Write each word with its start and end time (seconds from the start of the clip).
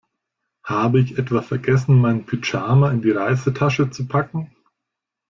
Habe 0.65 0.99
ich 0.99 1.19
etwa 1.19 1.43
vergessen, 1.43 1.99
meinen 2.01 2.25
Pyjama 2.25 2.89
in 2.89 3.03
die 3.03 3.11
Reisetasche 3.11 3.91
zu 3.91 4.07
packen? 4.07 4.49